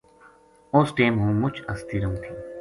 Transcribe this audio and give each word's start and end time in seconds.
اُس 0.75 0.87
ٹیم 0.97 1.13
ہوں 1.21 1.33
مُچ 1.41 1.55
ہستی 1.69 1.97
رہوں 2.01 2.17
تھی 2.23 2.33